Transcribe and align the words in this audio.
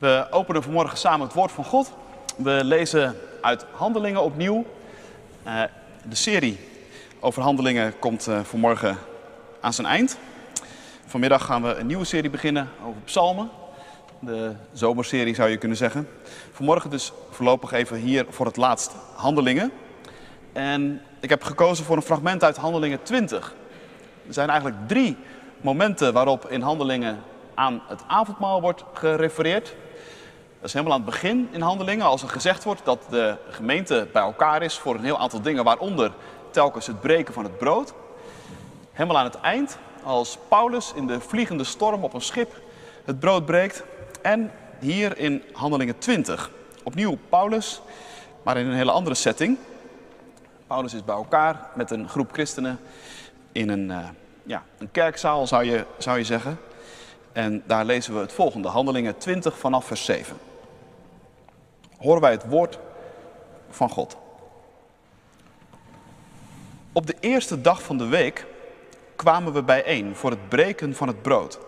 We 0.00 0.26
openen 0.30 0.62
vanmorgen 0.62 0.98
samen 0.98 1.26
het 1.26 1.34
woord 1.34 1.52
van 1.52 1.64
God. 1.64 1.92
We 2.36 2.60
lezen 2.64 3.16
uit 3.40 3.66
Handelingen 3.72 4.22
opnieuw. 4.22 4.64
Uh, 5.46 5.62
de 6.08 6.14
serie 6.14 6.58
over 7.18 7.42
Handelingen 7.42 7.98
komt 7.98 8.28
uh, 8.28 8.40
vanmorgen 8.40 8.98
aan 9.60 9.72
zijn 9.72 9.86
eind. 9.86 10.18
Vanmiddag 11.06 11.44
gaan 11.44 11.62
we 11.62 11.74
een 11.74 11.86
nieuwe 11.86 12.04
serie 12.04 12.30
beginnen 12.30 12.68
over 12.84 13.00
psalmen. 13.04 13.50
De 14.18 14.52
zomerserie 14.72 15.34
zou 15.34 15.50
je 15.50 15.56
kunnen 15.56 15.76
zeggen. 15.76 16.08
Vanmorgen 16.52 16.90
dus 16.90 17.12
voorlopig 17.30 17.72
even 17.72 17.96
hier 17.96 18.26
voor 18.28 18.46
het 18.46 18.56
laatst 18.56 18.92
Handelingen. 19.14 19.72
En 20.52 21.02
ik 21.20 21.28
heb 21.28 21.42
gekozen 21.42 21.84
voor 21.84 21.96
een 21.96 22.02
fragment 22.02 22.44
uit 22.44 22.56
Handelingen 22.56 23.02
20. 23.02 23.54
Er 24.26 24.34
zijn 24.34 24.48
eigenlijk 24.48 24.88
drie 24.88 25.16
momenten 25.60 26.12
waarop 26.12 26.50
in 26.50 26.60
Handelingen 26.60 27.18
aan 27.54 27.82
het 27.88 28.00
avondmaal 28.06 28.60
wordt 28.60 28.84
gerefereerd. 28.92 29.74
Dat 30.60 30.68
is 30.68 30.74
helemaal 30.74 30.94
aan 30.94 31.02
het 31.02 31.10
begin 31.10 31.48
in 31.50 31.60
handelingen, 31.60 32.06
als 32.06 32.22
er 32.22 32.28
gezegd 32.28 32.64
wordt 32.64 32.84
dat 32.84 33.06
de 33.10 33.36
gemeente 33.48 34.08
bij 34.12 34.22
elkaar 34.22 34.62
is 34.62 34.78
voor 34.78 34.94
een 34.94 35.04
heel 35.04 35.18
aantal 35.18 35.40
dingen, 35.40 35.64
waaronder 35.64 36.12
telkens 36.50 36.86
het 36.86 37.00
breken 37.00 37.34
van 37.34 37.44
het 37.44 37.58
brood. 37.58 37.92
Helemaal 38.92 39.18
aan 39.18 39.24
het 39.24 39.40
eind, 39.40 39.78
als 40.02 40.38
Paulus 40.48 40.92
in 40.94 41.06
de 41.06 41.20
vliegende 41.20 41.64
storm 41.64 42.04
op 42.04 42.14
een 42.14 42.20
schip 42.20 42.60
het 43.04 43.20
brood 43.20 43.44
breekt. 43.46 43.82
En 44.22 44.52
hier 44.78 45.18
in 45.18 45.42
handelingen 45.52 45.98
20. 45.98 46.50
Opnieuw 46.82 47.18
Paulus, 47.28 47.80
maar 48.42 48.56
in 48.56 48.66
een 48.66 48.76
hele 48.76 48.90
andere 48.90 49.14
setting. 49.14 49.58
Paulus 50.66 50.94
is 50.94 51.04
bij 51.04 51.14
elkaar 51.14 51.70
met 51.74 51.90
een 51.90 52.08
groep 52.08 52.32
christenen 52.32 52.80
in 53.52 53.68
een, 53.68 53.90
uh, 53.90 53.98
ja, 54.42 54.62
een 54.78 54.90
kerkzaal, 54.90 55.46
zou 55.46 55.64
je, 55.64 55.84
zou 55.98 56.18
je 56.18 56.24
zeggen. 56.24 56.58
En 57.32 57.62
daar 57.66 57.84
lezen 57.84 58.14
we 58.14 58.20
het 58.20 58.32
volgende, 58.32 58.68
Handelingen 58.68 59.18
20 59.18 59.58
vanaf 59.58 59.84
vers 59.84 60.04
7. 60.04 60.49
Horen 62.00 62.20
wij 62.20 62.30
het 62.30 62.48
woord 62.48 62.78
van 63.70 63.90
God. 63.90 64.16
Op 66.92 67.06
de 67.06 67.16
eerste 67.20 67.60
dag 67.60 67.82
van 67.82 67.98
de 67.98 68.06
week 68.06 68.46
kwamen 69.16 69.52
we 69.52 69.62
bijeen 69.62 70.16
voor 70.16 70.30
het 70.30 70.48
breken 70.48 70.94
van 70.94 71.08
het 71.08 71.22
brood. 71.22 71.58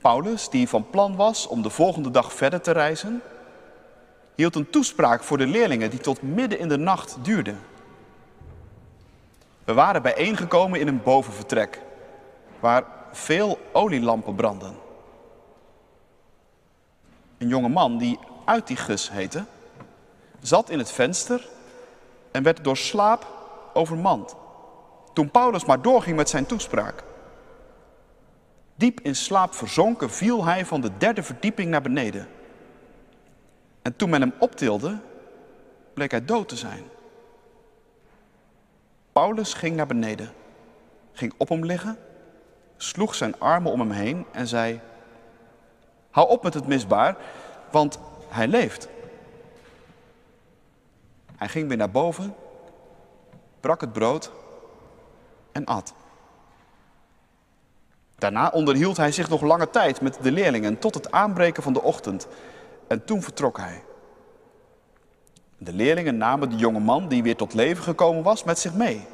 Paulus, 0.00 0.48
die 0.48 0.68
van 0.68 0.90
plan 0.90 1.16
was 1.16 1.46
om 1.46 1.62
de 1.62 1.70
volgende 1.70 2.10
dag 2.10 2.32
verder 2.32 2.60
te 2.60 2.70
reizen, 2.70 3.22
hield 4.34 4.54
een 4.54 4.70
toespraak 4.70 5.22
voor 5.22 5.38
de 5.38 5.46
leerlingen 5.46 5.90
die 5.90 6.00
tot 6.00 6.22
midden 6.22 6.58
in 6.58 6.68
de 6.68 6.78
nacht 6.78 7.16
duurde. 7.22 7.54
We 9.64 9.74
waren 9.74 10.02
bijeengekomen 10.02 10.80
in 10.80 10.88
een 10.88 11.02
bovenvertrek, 11.02 11.82
waar 12.60 12.84
veel 13.12 13.58
olielampen 13.72 14.34
branden. 14.34 14.85
Een 17.38 17.48
jonge 17.48 17.68
man 17.68 17.98
die 17.98 18.18
Uitigus 18.44 19.10
heette, 19.10 19.44
zat 20.40 20.70
in 20.70 20.78
het 20.78 20.92
venster 20.92 21.48
en 22.30 22.42
werd 22.42 22.64
door 22.64 22.76
slaap 22.76 23.26
overmand. 23.74 24.34
Toen 25.12 25.30
Paulus 25.30 25.64
maar 25.64 25.82
doorging 25.82 26.16
met 26.16 26.28
zijn 26.28 26.46
toespraak. 26.46 27.04
Diep 28.74 29.00
in 29.00 29.16
slaap 29.16 29.54
verzonken 29.54 30.10
viel 30.10 30.44
hij 30.44 30.66
van 30.66 30.80
de 30.80 30.90
derde 30.98 31.22
verdieping 31.22 31.70
naar 31.70 31.82
beneden. 31.82 32.28
En 33.82 33.96
toen 33.96 34.10
men 34.10 34.20
hem 34.20 34.32
optilde, 34.38 34.98
bleek 35.94 36.10
hij 36.10 36.24
dood 36.24 36.48
te 36.48 36.56
zijn. 36.56 36.84
Paulus 39.12 39.54
ging 39.54 39.76
naar 39.76 39.86
beneden, 39.86 40.32
ging 41.12 41.34
op 41.36 41.48
hem 41.48 41.64
liggen 41.64 41.98
sloeg 42.76 43.14
zijn 43.14 43.40
armen 43.40 43.72
om 43.72 43.80
hem 43.80 43.90
heen 43.90 44.26
en 44.32 44.46
zei: 44.46 44.80
Hou 46.16 46.28
op 46.28 46.42
met 46.42 46.54
het 46.54 46.66
misbaar, 46.66 47.16
want 47.70 47.98
hij 48.28 48.48
leeft. 48.48 48.88
Hij 51.36 51.48
ging 51.48 51.68
weer 51.68 51.76
naar 51.76 51.90
boven, 51.90 52.34
brak 53.60 53.80
het 53.80 53.92
brood 53.92 54.30
en 55.52 55.64
at. 55.64 55.94
Daarna 58.18 58.48
onderhield 58.48 58.96
hij 58.96 59.12
zich 59.12 59.28
nog 59.28 59.40
lange 59.40 59.70
tijd 59.70 60.00
met 60.00 60.18
de 60.22 60.32
leerlingen 60.32 60.78
tot 60.78 60.94
het 60.94 61.10
aanbreken 61.10 61.62
van 61.62 61.72
de 61.72 61.82
ochtend. 61.82 62.26
En 62.86 63.04
toen 63.04 63.22
vertrok 63.22 63.58
hij. 63.58 63.82
De 65.58 65.72
leerlingen 65.72 66.16
namen 66.16 66.50
de 66.50 66.56
jonge 66.56 66.80
man 66.80 67.08
die 67.08 67.22
weer 67.22 67.36
tot 67.36 67.54
leven 67.54 67.82
gekomen 67.82 68.22
was 68.22 68.44
met 68.44 68.58
zich 68.58 68.74
mee. 68.74 69.06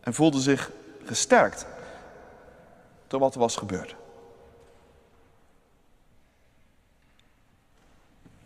En 0.00 0.14
voelden 0.14 0.40
zich 0.40 0.70
gesterkt 1.04 1.66
door 3.06 3.20
wat 3.20 3.34
er 3.34 3.40
was 3.40 3.56
gebeurd. 3.56 3.98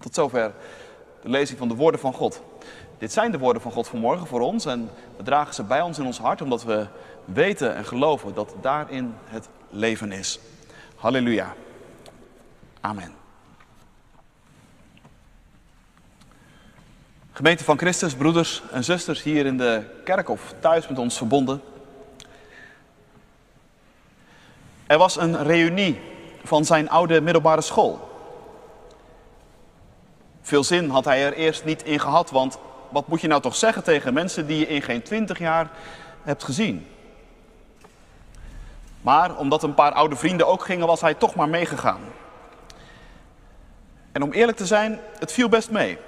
Tot 0.04 0.14
zover 0.14 0.52
de 1.22 1.28
lezing 1.28 1.58
van 1.58 1.68
de 1.68 1.74
woorden 1.74 2.00
van 2.00 2.12
God. 2.12 2.42
Dit 2.98 3.12
zijn 3.12 3.30
de 3.30 3.38
woorden 3.38 3.62
van 3.62 3.72
God 3.72 3.88
vanmorgen 3.88 4.26
voor 4.26 4.40
ons 4.40 4.64
en 4.64 4.90
we 5.16 5.22
dragen 5.22 5.54
ze 5.54 5.62
bij 5.62 5.80
ons 5.80 5.98
in 5.98 6.04
ons 6.04 6.18
hart 6.18 6.42
omdat 6.42 6.64
we 6.64 6.86
weten 7.24 7.74
en 7.74 7.84
geloven 7.84 8.34
dat 8.34 8.54
daarin 8.60 9.14
het 9.24 9.48
leven 9.70 10.12
is. 10.12 10.38
Halleluja. 10.96 11.54
Amen. 12.80 13.14
Gemeente 17.32 17.64
van 17.64 17.78
Christus, 17.78 18.14
broeders 18.14 18.62
en 18.70 18.84
zusters 18.84 19.22
hier 19.22 19.46
in 19.46 19.56
de 19.56 20.00
kerk 20.04 20.28
of 20.28 20.54
thuis 20.60 20.88
met 20.88 20.98
ons 20.98 21.16
verbonden. 21.16 21.62
Er 24.86 24.98
was 24.98 25.16
een 25.16 25.42
reunie 25.42 26.00
van 26.42 26.64
zijn 26.64 26.90
oude 26.90 27.20
middelbare 27.20 27.60
school. 27.60 28.12
Veel 30.44 30.64
zin 30.64 30.88
had 30.88 31.04
hij 31.04 31.24
er 31.24 31.32
eerst 31.32 31.64
niet 31.64 31.82
in 31.82 32.00
gehad, 32.00 32.30
want 32.30 32.58
wat 32.88 33.08
moet 33.08 33.20
je 33.20 33.26
nou 33.28 33.40
toch 33.40 33.56
zeggen 33.56 33.82
tegen 33.84 34.14
mensen 34.14 34.46
die 34.46 34.58
je 34.58 34.66
in 34.66 34.82
geen 34.82 35.02
twintig 35.02 35.38
jaar 35.38 35.70
hebt 36.22 36.44
gezien? 36.44 36.86
Maar 39.00 39.36
omdat 39.36 39.62
een 39.62 39.74
paar 39.74 39.92
oude 39.92 40.16
vrienden 40.16 40.46
ook 40.46 40.64
gingen, 40.64 40.86
was 40.86 41.00
hij 41.00 41.14
toch 41.14 41.34
maar 41.34 41.48
meegegaan. 41.48 42.00
En 44.12 44.22
om 44.22 44.32
eerlijk 44.32 44.56
te 44.56 44.66
zijn, 44.66 45.00
het 45.18 45.32
viel 45.32 45.48
best 45.48 45.70
mee. 45.70 45.98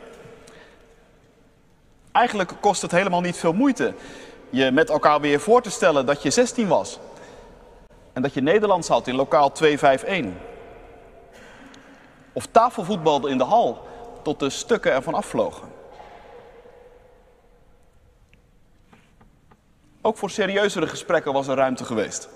Eigenlijk 2.13 2.53
kost 2.61 2.83
het 2.83 2.91
helemaal 2.91 3.21
niet 3.21 3.37
veel 3.37 3.53
moeite 3.53 3.95
je 4.51 4.71
met 4.71 4.91
elkaar 4.91 5.21
weer 5.21 5.41
voor 5.41 5.63
te 5.63 5.71
stellen 5.71 6.07
dat 6.07 6.23
je 6.23 6.31
16 6.31 6.69
was. 6.69 6.99
En 8.13 8.23
dat 8.23 8.35
je 8.35 8.41
Nederlands 8.41 8.89
had 8.89 9.07
in 9.07 9.15
lokaal 9.15 9.53
251. 9.53 10.33
Of 12.33 12.47
tafelvoetbalde 12.51 13.29
in 13.29 13.39
de 13.39 13.45
hal 13.45 13.87
tot 14.27 14.41
de 14.41 14.51
stukken 14.51 14.93
ervan 14.93 15.15
afvlogen. 15.15 15.69
Ook 20.01 20.17
voor 20.17 20.31
serieuzere 20.31 20.87
gesprekken 20.87 21.33
was 21.33 21.49
er 21.49 21.57
ruimte 21.57 21.85
geweest. 21.85 22.29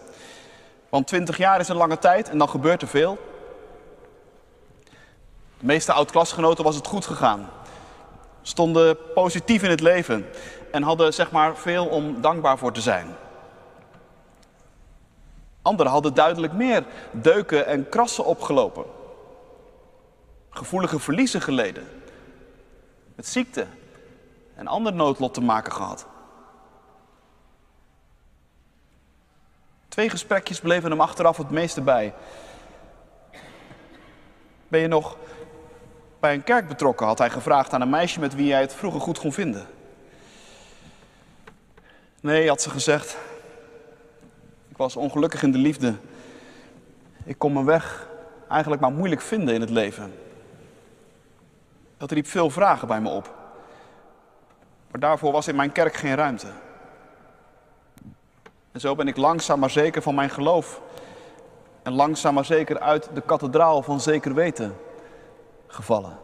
Want 0.88 1.06
20 1.06 1.36
jaar 1.36 1.60
is 1.60 1.68
een 1.68 1.76
lange 1.76 1.98
tijd 1.98 2.28
en 2.28 2.38
dan 2.38 2.48
gebeurt 2.48 2.82
er 2.82 2.88
veel. 2.88 3.18
De 5.58 5.66
meeste 5.66 5.92
oud-klasgenoten 5.92 6.64
was 6.64 6.76
het 6.76 6.86
goed 6.86 7.06
gegaan. 7.06 7.48
Stonden 8.42 8.96
positief 9.14 9.62
in 9.62 9.70
het 9.70 9.80
leven 9.80 10.26
en 10.72 10.82
hadden 10.82 11.14
zeg 11.14 11.30
maar 11.30 11.56
veel 11.56 11.86
om 11.86 12.20
dankbaar 12.20 12.58
voor 12.58 12.72
te 12.72 12.80
zijn. 12.80 13.16
Anderen 15.62 15.92
hadden 15.92 16.14
duidelijk 16.14 16.52
meer 16.52 16.84
deuken 17.10 17.66
en 17.66 17.88
krassen 17.88 18.24
opgelopen. 18.24 18.99
Gevoelige 20.50 20.98
verliezen 20.98 21.40
geleden. 21.40 21.88
Met 23.14 23.26
ziekte 23.26 23.66
en 24.54 24.66
ander 24.66 24.92
noodlot 24.92 25.34
te 25.34 25.40
maken 25.40 25.72
gehad. 25.72 26.06
Twee 29.88 30.10
gesprekjes 30.10 30.60
bleven 30.60 30.90
hem 30.90 31.00
achteraf 31.00 31.36
het 31.36 31.50
meeste 31.50 31.80
bij. 31.80 32.14
Ben 34.68 34.80
je 34.80 34.88
nog 34.88 35.16
bij 36.20 36.34
een 36.34 36.44
kerk 36.44 36.68
betrokken? 36.68 37.06
had 37.06 37.18
hij 37.18 37.30
gevraagd 37.30 37.72
aan 37.72 37.80
een 37.80 37.90
meisje 37.90 38.20
met 38.20 38.34
wie 38.34 38.52
hij 38.52 38.60
het 38.60 38.74
vroeger 38.74 39.00
goed 39.00 39.18
kon 39.18 39.32
vinden. 39.32 39.66
Nee, 42.20 42.48
had 42.48 42.62
ze 42.62 42.70
gezegd, 42.70 43.16
was 44.76 44.96
ongelukkig 44.96 45.42
in 45.42 45.52
de 45.52 45.58
liefde. 45.58 45.94
Ik 47.24 47.38
kon 47.38 47.52
mijn 47.52 47.64
weg 47.64 48.08
eigenlijk 48.48 48.82
maar 48.82 48.92
moeilijk 48.92 49.20
vinden 49.20 49.54
in 49.54 49.60
het 49.60 49.70
leven. 49.70 50.12
Dat 52.00 52.10
riep 52.10 52.26
veel 52.26 52.50
vragen 52.50 52.88
bij 52.88 53.00
me 53.00 53.08
op. 53.08 53.34
Maar 54.90 55.00
daarvoor 55.00 55.32
was 55.32 55.48
in 55.48 55.56
mijn 55.56 55.72
kerk 55.72 55.94
geen 55.94 56.14
ruimte. 56.14 56.46
En 58.72 58.80
zo 58.80 58.94
ben 58.94 59.08
ik 59.08 59.16
langzaam 59.16 59.58
maar 59.58 59.70
zeker 59.70 60.02
van 60.02 60.14
mijn 60.14 60.30
geloof. 60.30 60.80
En 61.82 61.92
langzaam 61.92 62.34
maar 62.34 62.44
zeker 62.44 62.80
uit 62.80 63.08
de 63.14 63.20
kathedraal 63.20 63.82
van 63.82 64.00
zeker 64.00 64.34
weten 64.34 64.76
gevallen. 65.66 66.18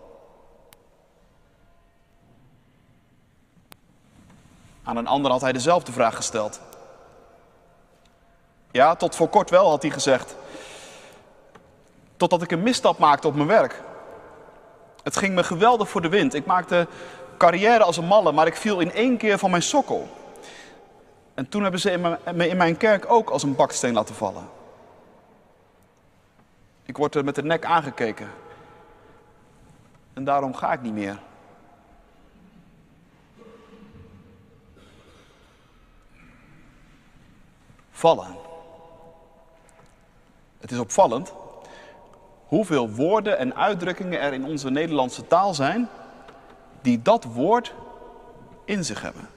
Aan 4.83 4.97
een 4.97 5.07
ander 5.07 5.31
had 5.31 5.41
hij 5.41 5.53
dezelfde 5.53 5.93
vraag 5.93 6.17
gesteld. 6.17 6.61
Ja, 8.71 8.95
tot 8.95 9.17
voor 9.17 9.29
kort 9.29 9.51
wel, 9.51 9.69
had 9.69 9.83
hij 9.83 9.91
gezegd. 9.91 10.37
Totdat 12.17 12.43
ik 12.43 12.51
een 12.51 12.63
misstap 12.63 12.99
maakte 12.99 13.27
op 13.27 13.35
mijn 13.35 13.49
werk. 13.49 13.83
Het 15.07 15.17
ging 15.17 15.35
me 15.35 15.45
geweldig 15.45 15.89
voor 15.89 16.03
de 16.03 16.09
wind. 16.09 16.35
Ik 16.35 16.47
maakte 16.47 16.87
carrière 17.37 17.85
als 17.85 17.97
een 17.97 18.07
malle, 18.07 18.33
maar 18.33 18.47
ik 18.47 18.57
viel 18.57 18.81
in 18.81 18.93
één 18.93 19.17
keer 19.17 19.39
van 19.39 19.51
mijn 19.51 19.63
sokkel. 19.63 20.09
En 21.35 21.49
toen 21.49 21.63
hebben 21.63 21.81
ze 21.81 22.19
me 22.35 22.49
in 22.49 22.57
mijn 22.57 22.77
kerk 22.77 23.11
ook 23.11 23.31
als 23.31 23.43
een 23.43 23.57
baksteen 23.57 23.93
laten 23.93 24.15
vallen. 24.15 24.49
Ik 26.85 26.97
word 26.97 27.15
er 27.15 27.25
met 27.25 27.35
de 27.35 27.43
nek 27.43 27.65
aangekeken. 27.65 28.31
En 30.13 30.25
daarom 30.25 30.55
ga 30.55 30.73
ik 30.73 30.83
niet 30.83 30.93
meer. 30.93 31.19
Vallen. 37.91 38.37
Het 40.59 40.71
is 40.71 40.79
opvallend 40.79 41.33
hoeveel 42.47 42.91
woorden 42.91 43.39
en 43.39 43.57
uitdrukkingen 43.57 44.21
er 44.21 44.33
in 44.33 44.45
onze 44.45 44.71
Nederlandse 44.71 45.27
taal 45.27 45.55
zijn 45.55 45.89
die 46.81 47.03
dat 47.03 47.25
woord 47.25 47.75
in 48.65 48.85
zich 48.85 49.03
hebben. 49.03 49.29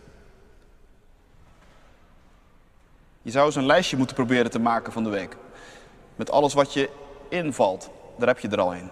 Je 3.22 3.32
zou 3.32 3.46
eens 3.46 3.56
een 3.56 3.66
lijstje 3.66 3.98
moeten 3.98 4.16
proberen 4.16 4.52
te 4.52 4.60
maken 4.60 4.92
van 4.92 5.04
de 5.04 5.10
week. 5.10 5.38
Met 6.16 6.32
alles 6.32 6.54
wat 6.54 6.74
je 6.74 6.90
invalt. 7.30 7.90
Daar 8.18 8.28
heb 8.28 8.40
je 8.40 8.48
er 8.48 8.62
al 8.62 8.74
een. 8.74 8.90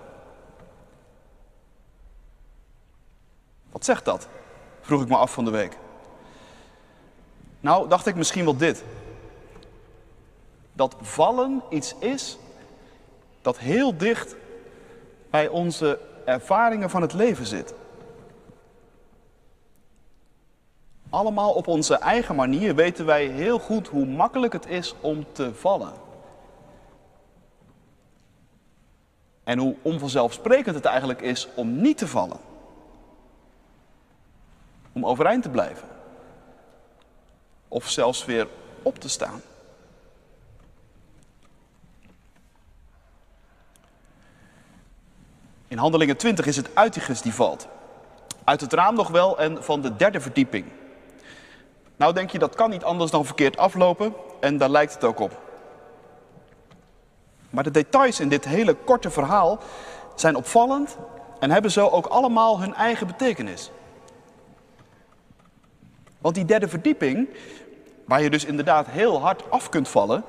Wat 3.71 3.85
zegt 3.85 4.05
dat? 4.05 4.27
Vroeg 4.81 5.01
ik 5.01 5.07
me 5.07 5.15
af 5.15 5.33
van 5.33 5.45
de 5.45 5.51
week. 5.51 5.77
Nou, 7.59 7.87
dacht 7.89 8.05
ik 8.05 8.15
misschien 8.15 8.43
wel 8.43 8.57
dit. 8.57 8.83
Dat 10.73 10.95
vallen 11.01 11.61
iets 11.69 11.95
is 11.99 12.37
dat 13.47 13.57
heel 13.57 13.97
dicht 13.97 14.35
bij 15.29 15.47
onze 15.47 15.99
ervaringen 16.25 16.89
van 16.89 17.01
het 17.01 17.13
leven 17.13 17.45
zit. 17.45 17.73
Allemaal 21.09 21.53
op 21.53 21.67
onze 21.67 21.95
eigen 21.95 22.35
manier 22.35 22.75
weten 22.75 23.05
wij 23.05 23.25
heel 23.25 23.59
goed 23.59 23.87
hoe 23.87 24.05
makkelijk 24.05 24.53
het 24.53 24.65
is 24.67 24.95
om 25.01 25.25
te 25.31 25.53
vallen. 25.55 25.93
En 29.43 29.59
hoe 29.59 29.75
onvanzelfsprekend 29.81 30.75
het 30.75 30.85
eigenlijk 30.85 31.21
is 31.21 31.47
om 31.55 31.81
niet 31.81 31.97
te 31.97 32.07
vallen. 32.07 32.39
Om 34.91 35.05
overeind 35.05 35.43
te 35.43 35.49
blijven. 35.49 35.87
Of 37.67 37.89
zelfs 37.89 38.25
weer 38.25 38.47
op 38.81 38.99
te 38.99 39.09
staan. 39.09 39.41
In 45.67 45.77
Handelingen 45.77 46.17
20 46.17 46.45
is 46.45 46.55
het 46.55 46.69
Uitigus 46.73 47.21
die 47.21 47.33
valt. 47.33 47.67
Uit 48.43 48.61
het 48.61 48.73
raam 48.73 48.95
nog 48.95 49.07
wel 49.07 49.39
en 49.39 49.63
van 49.63 49.81
de 49.81 49.95
derde 49.95 50.19
verdieping. 50.19 50.65
Nou 51.95 52.13
denk 52.13 52.29
je, 52.29 52.39
dat 52.39 52.55
kan 52.55 52.69
niet 52.69 52.83
anders 52.83 53.11
dan 53.11 53.25
verkeerd 53.25 53.57
aflopen 53.57 54.13
en 54.39 54.57
daar 54.57 54.69
lijkt 54.69 54.93
het 54.93 55.03
ook 55.03 55.19
op. 55.19 55.41
Maar 57.49 57.63
de 57.63 57.71
details 57.71 58.19
in 58.19 58.29
dit 58.29 58.45
hele 58.45 58.73
korte 58.73 59.09
verhaal 59.09 59.59
zijn 60.15 60.35
opvallend 60.35 60.97
en 61.39 61.51
hebben 61.51 61.71
zo 61.71 61.87
ook 61.87 62.05
allemaal 62.05 62.59
hun 62.59 62.73
eigen 62.73 63.07
betekenis. 63.07 63.71
Want 66.17 66.35
die 66.35 66.45
derde 66.45 66.67
verdieping, 66.67 67.29
waar 68.05 68.21
je 68.21 68.29
dus 68.29 68.45
inderdaad 68.45 68.87
heel 68.87 69.21
hard 69.21 69.51
af 69.51 69.69
kunt 69.69 69.87
vallen, 69.87 70.23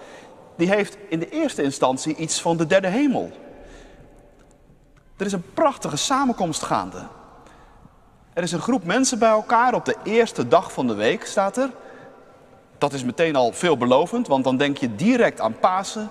die 0.57 0.69
heeft 0.69 0.97
in 1.09 1.19
de 1.19 1.29
eerste 1.29 1.63
instantie 1.63 2.17
iets 2.17 2.41
van 2.41 2.57
de 2.57 2.67
derde 2.67 2.89
hemel. 2.89 3.33
Er 5.19 5.27
is 5.27 5.33
een 5.33 5.53
prachtige 5.55 5.97
samenkomst 5.97 6.63
gaande. 6.63 7.07
Er 8.33 8.43
is 8.43 8.53
een 8.53 8.61
groep 8.61 8.85
mensen 8.85 9.19
bij 9.19 9.29
elkaar 9.29 9.75
op 9.75 9.85
de 9.85 9.97
eerste 10.03 10.49
dag 10.49 10.73
van 10.73 10.87
de 10.87 10.95
week, 10.95 11.27
staat 11.27 11.57
er. 11.57 11.71
Dat 12.79 12.93
is 12.93 13.05
meteen 13.05 13.37
al 13.37 13.53
veelbelovend, 13.53 14.27
want 14.27 14.45
dan 14.45 14.57
denk 14.57 14.77
je 14.77 14.95
direct 14.95 15.41
aan 15.41 15.59
Pasen, 15.59 16.11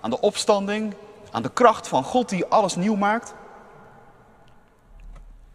aan 0.00 0.10
de 0.10 0.20
opstanding, 0.20 0.94
aan 1.30 1.42
de 1.42 1.50
kracht 1.50 1.88
van 1.88 2.04
God 2.04 2.28
die 2.28 2.46
alles 2.46 2.76
nieuw 2.76 2.96
maakt. 2.96 3.34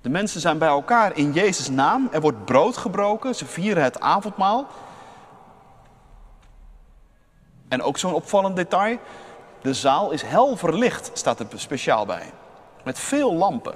De 0.02 0.10
mensen 0.10 0.42
zijn 0.42 0.58
bij 0.58 0.68
elkaar 0.68 1.18
in 1.18 1.32
Jezus' 1.32 1.70
naam. 1.70 2.10
Er 2.12 2.22
wordt 2.22 2.46
brood 2.46 2.78
gebroken, 2.78 3.36
ze 3.36 3.46
vieren 3.46 3.84
het 3.84 4.00
avondmaal. 4.00 4.68
En 7.68 7.82
ook 7.82 7.98
zo'n 7.98 8.14
opvallend 8.14 8.56
detail: 8.56 8.98
de 9.62 9.74
zaal 9.74 10.12
is 10.12 10.22
hel 10.22 10.58
verlicht, 10.58 11.12
staat 11.14 11.40
er 11.40 11.48
speciaal 11.56 12.06
bij. 12.06 12.34
Met 12.84 13.00
veel 13.00 13.34
lampen. 13.34 13.76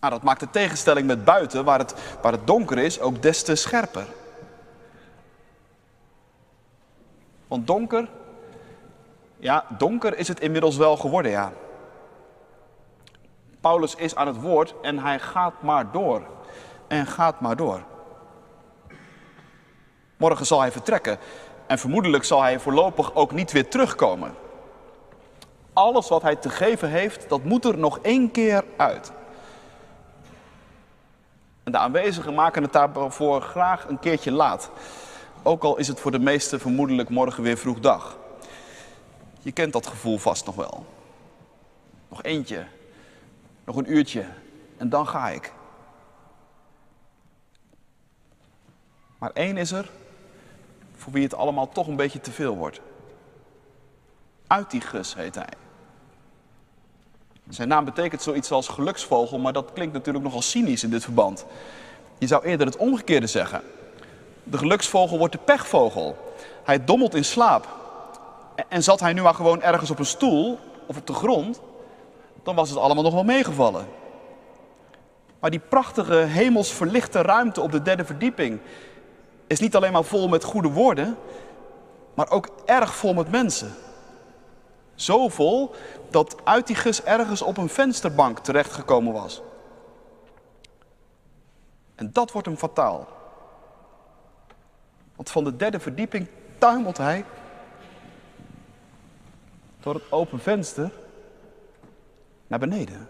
Nou, 0.00 0.12
dat 0.12 0.22
maakt 0.22 0.40
de 0.40 0.50
tegenstelling 0.50 1.06
met 1.06 1.24
buiten, 1.24 1.64
waar 1.64 1.78
het, 1.78 1.94
waar 2.22 2.32
het 2.32 2.46
donker 2.46 2.78
is, 2.78 3.00
ook 3.00 3.22
des 3.22 3.42
te 3.42 3.54
scherper. 3.54 4.06
Want 7.48 7.66
donker, 7.66 8.08
ja, 9.36 9.64
donker 9.78 10.18
is 10.18 10.28
het 10.28 10.40
inmiddels 10.40 10.76
wel 10.76 10.96
geworden, 10.96 11.30
ja. 11.30 11.52
Paulus 13.60 13.94
is 13.94 14.14
aan 14.14 14.26
het 14.26 14.40
woord 14.40 14.74
en 14.82 14.98
hij 14.98 15.18
gaat 15.18 15.62
maar 15.62 15.92
door. 15.92 16.22
En 16.88 17.06
gaat 17.06 17.40
maar 17.40 17.56
door. 17.56 17.82
Morgen 20.16 20.46
zal 20.46 20.60
hij 20.60 20.72
vertrekken 20.72 21.18
en 21.66 21.78
vermoedelijk 21.78 22.24
zal 22.24 22.42
hij 22.42 22.60
voorlopig 22.60 23.14
ook 23.14 23.32
niet 23.32 23.52
weer 23.52 23.68
terugkomen. 23.68 24.34
Alles 25.72 26.08
wat 26.08 26.22
hij 26.22 26.36
te 26.36 26.50
geven 26.50 26.88
heeft, 26.88 27.28
dat 27.28 27.44
moet 27.44 27.64
er 27.64 27.78
nog 27.78 27.98
één 27.98 28.30
keer 28.30 28.64
uit. 28.76 29.12
En 31.62 31.72
de 31.72 31.78
aanwezigen 31.78 32.34
maken 32.34 32.62
het 32.62 32.72
daarvoor 32.72 33.40
graag 33.40 33.88
een 33.88 33.98
keertje 33.98 34.30
laat. 34.30 34.70
Ook 35.42 35.62
al 35.62 35.76
is 35.76 35.88
het 35.88 36.00
voor 36.00 36.10
de 36.10 36.18
meesten 36.18 36.60
vermoedelijk 36.60 37.08
morgen 37.08 37.42
weer 37.42 37.56
vroeg 37.56 37.80
dag. 37.80 38.16
Je 39.40 39.52
kent 39.52 39.72
dat 39.72 39.86
gevoel 39.86 40.18
vast 40.18 40.46
nog 40.46 40.54
wel. 40.54 40.86
Nog 42.08 42.22
eentje, 42.22 42.66
nog 43.64 43.76
een 43.76 43.92
uurtje 43.92 44.24
en 44.76 44.88
dan 44.88 45.08
ga 45.08 45.28
ik. 45.28 45.52
Maar 49.18 49.30
één 49.30 49.56
is 49.56 49.72
er 49.72 49.90
voor 50.96 51.12
wie 51.12 51.22
het 51.22 51.34
allemaal 51.34 51.68
toch 51.68 51.86
een 51.86 51.96
beetje 51.96 52.20
te 52.20 52.32
veel 52.32 52.56
wordt. 52.56 52.80
Uitigus 54.46 55.14
heet 55.14 55.34
hij. 55.34 55.61
Zijn 57.52 57.68
naam 57.68 57.84
betekent 57.84 58.22
zoiets 58.22 58.50
als 58.50 58.68
geluksvogel, 58.68 59.38
maar 59.38 59.52
dat 59.52 59.70
klinkt 59.72 59.92
natuurlijk 59.92 60.24
nogal 60.24 60.42
cynisch 60.42 60.82
in 60.82 60.90
dit 60.90 61.04
verband. 61.04 61.44
Je 62.18 62.26
zou 62.26 62.44
eerder 62.44 62.66
het 62.66 62.76
omgekeerde 62.76 63.26
zeggen. 63.26 63.62
De 64.42 64.58
geluksvogel 64.58 65.18
wordt 65.18 65.32
de 65.32 65.38
pechvogel. 65.44 66.34
Hij 66.64 66.84
dommelt 66.84 67.14
in 67.14 67.24
slaap. 67.24 67.68
En 68.68 68.82
zat 68.82 69.00
hij 69.00 69.12
nu 69.12 69.22
maar 69.22 69.34
gewoon 69.34 69.62
ergens 69.62 69.90
op 69.90 69.98
een 69.98 70.06
stoel 70.06 70.58
of 70.86 70.96
op 70.96 71.06
de 71.06 71.12
grond, 71.12 71.60
dan 72.42 72.54
was 72.54 72.68
het 72.68 72.78
allemaal 72.78 73.02
nog 73.02 73.14
wel 73.14 73.24
meegevallen. 73.24 73.86
Maar 75.40 75.50
die 75.50 75.60
prachtige 75.68 76.14
hemelsverlichte 76.14 77.22
ruimte 77.22 77.60
op 77.60 77.72
de 77.72 77.82
derde 77.82 78.04
verdieping 78.04 78.60
is 79.46 79.60
niet 79.60 79.76
alleen 79.76 79.92
maar 79.92 80.04
vol 80.04 80.28
met 80.28 80.44
goede 80.44 80.70
woorden, 80.70 81.16
maar 82.14 82.30
ook 82.30 82.48
erg 82.64 82.94
vol 82.94 83.14
met 83.14 83.30
mensen. 83.30 83.74
Zo 84.94 85.28
vol 85.28 85.74
dat 86.10 86.36
Uitigus 86.44 87.02
ergens 87.02 87.42
op 87.42 87.56
een 87.56 87.68
vensterbank 87.68 88.38
terechtgekomen 88.38 89.12
was. 89.12 89.42
En 91.94 92.12
dat 92.12 92.32
wordt 92.32 92.46
hem 92.46 92.56
fataal. 92.56 93.08
Want 95.16 95.30
van 95.30 95.44
de 95.44 95.56
derde 95.56 95.80
verdieping 95.80 96.28
tuimelt 96.58 96.96
hij 96.96 97.24
door 99.80 99.94
het 99.94 100.12
open 100.12 100.40
venster 100.40 100.90
naar 102.46 102.58
beneden. 102.58 103.08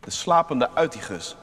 De 0.00 0.10
slapende 0.10 0.70
Uitigus. 0.74 1.36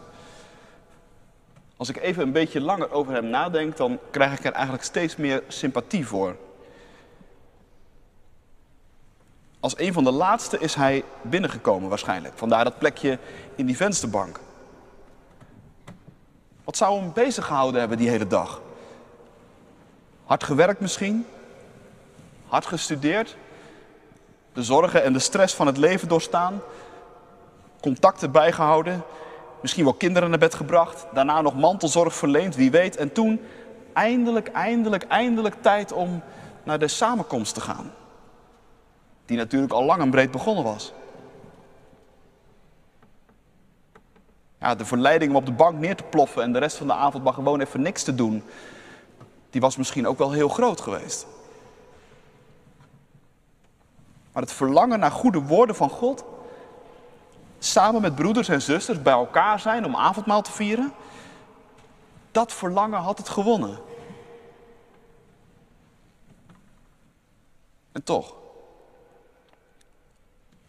Als 1.79 1.89
ik 1.89 1.98
even 1.98 2.24
een 2.24 2.31
beetje 2.31 2.62
langer 2.62 2.91
over 2.91 3.13
hem 3.13 3.25
nadenk, 3.25 3.77
dan 3.77 4.00
krijg 4.12 4.38
ik 4.38 4.45
er 4.45 4.51
eigenlijk 4.51 4.83
steeds 4.83 5.15
meer 5.15 5.43
sympathie 5.48 6.07
voor. 6.07 6.36
Als 9.59 9.77
een 9.77 9.93
van 9.93 10.03
de 10.03 10.12
laatste 10.12 10.59
is 10.59 10.75
hij 10.75 11.03
binnengekomen 11.21 11.89
waarschijnlijk. 11.89 12.38
Vandaar 12.38 12.63
dat 12.63 12.77
plekje 12.77 13.19
in 13.55 13.65
die 13.65 13.77
vensterbank. 13.77 14.39
Wat 16.63 16.77
zou 16.77 17.00
hem 17.00 17.13
bezig 17.13 17.45
gehouden 17.45 17.79
hebben 17.79 17.98
die 17.98 18.09
hele 18.09 18.27
dag? 18.27 18.62
Hard 20.25 20.43
gewerkt 20.43 20.79
misschien? 20.79 21.25
Hard 22.48 22.65
gestudeerd? 22.65 23.36
De 24.53 24.63
zorgen 24.63 25.03
en 25.03 25.13
de 25.13 25.19
stress 25.19 25.55
van 25.55 25.67
het 25.67 25.77
leven 25.77 26.07
doorstaan? 26.07 26.62
Contacten 27.81 28.31
bijgehouden? 28.31 29.03
Misschien 29.61 29.83
wel 29.83 29.93
kinderen 29.93 30.29
naar 30.29 30.39
bed 30.39 30.53
gebracht? 30.53 31.05
Daarna 31.13 31.41
nog 31.41 31.55
mantelzorg 31.55 32.13
verleend, 32.13 32.55
wie 32.55 32.71
weet? 32.71 32.95
En 32.95 33.11
toen 33.11 33.41
eindelijk, 33.93 34.47
eindelijk, 34.47 35.03
eindelijk 35.03 35.55
tijd 35.61 35.91
om 35.91 36.21
naar 36.63 36.79
de 36.79 36.87
samenkomst 36.87 37.53
te 37.53 37.61
gaan. 37.61 37.91
Die 39.25 39.37
natuurlijk 39.37 39.73
al 39.73 39.83
lang 39.83 40.01
en 40.01 40.09
breed 40.09 40.31
begonnen 40.31 40.63
was. 40.63 40.93
Ja, 44.59 44.75
de 44.75 44.85
verleiding 44.85 45.31
om 45.31 45.37
op 45.37 45.45
de 45.45 45.51
bank 45.51 45.79
neer 45.79 45.95
te 45.95 46.03
ploffen 46.03 46.43
en 46.43 46.53
de 46.53 46.59
rest 46.59 46.77
van 46.77 46.87
de 46.87 46.93
avond 46.93 47.23
maar 47.23 47.33
gewoon 47.33 47.59
even 47.59 47.81
niks 47.81 48.03
te 48.03 48.15
doen, 48.15 48.43
die 49.49 49.61
was 49.61 49.77
misschien 49.77 50.07
ook 50.07 50.17
wel 50.17 50.31
heel 50.31 50.49
groot 50.49 50.81
geweest. 50.81 51.27
Maar 54.31 54.41
het 54.41 54.51
verlangen 54.51 54.99
naar 54.99 55.11
goede 55.11 55.41
woorden 55.41 55.75
van 55.75 55.89
God, 55.89 56.23
samen 57.59 58.01
met 58.01 58.15
broeders 58.15 58.47
en 58.47 58.61
zusters 58.61 59.01
bij 59.01 59.13
elkaar 59.13 59.59
zijn 59.59 59.85
om 59.85 59.95
avondmaal 59.95 60.41
te 60.41 60.51
vieren, 60.51 60.93
dat 62.31 62.53
verlangen 62.53 62.99
had 62.99 63.17
het 63.17 63.29
gewonnen. 63.29 63.79
En 67.91 68.03
toch, 68.03 68.35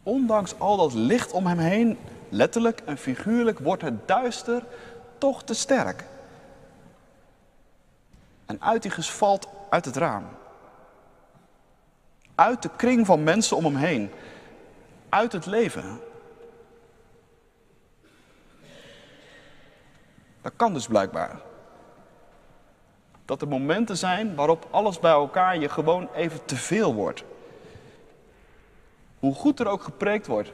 ondanks 0.03 0.59
al 0.59 0.77
dat 0.77 0.93
licht 0.93 1.33
om 1.33 1.47
hem 1.47 1.59
heen, 1.59 1.99
letterlijk 2.29 2.81
en 2.81 2.99
figuurlijk, 2.99 3.59
wordt 3.59 3.83
het 3.83 4.09
duister 4.09 4.65
toch 5.19 5.43
te 5.43 5.55
sterk. 5.55 6.05
En 8.47 8.63
Uitigus 8.63 9.11
valt 9.11 9.49
uit 9.71 9.85
het 9.85 9.97
raam. 9.97 10.25
Uit 12.35 12.63
de 12.63 12.71
kring 12.77 13.07
van 13.07 13.23
mensen 13.23 13.57
om 13.57 13.65
hem 13.65 13.77
heen. 13.77 14.11
Uit 15.09 15.33
het 15.33 15.47
leven. 15.47 16.01
Dat 20.43 20.53
kan 20.57 20.73
dus 20.73 20.87
blijkbaar. 20.87 21.41
Dat 23.25 23.43
er 23.43 23.49
momenten 23.49 23.97
zijn 23.97 24.35
waarop 24.35 24.67
alles 24.71 24.99
bij 24.99 25.11
elkaar 25.11 25.59
je 25.59 25.69
gewoon 25.69 26.09
even 26.15 26.45
te 26.45 26.57
veel 26.57 26.95
wordt. 26.95 27.25
Hoe 29.19 29.35
goed 29.35 29.61
er 29.61 29.69
ook 29.69 29.83
gepreekt 29.83 30.27
wordt. 30.27 30.53